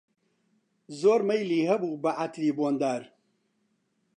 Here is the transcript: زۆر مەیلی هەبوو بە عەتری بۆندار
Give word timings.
زۆر 0.99 1.19
مەیلی 1.29 1.67
هەبوو 1.71 1.99
بە 2.03 2.11
عەتری 2.19 2.51
بۆندار 2.57 3.01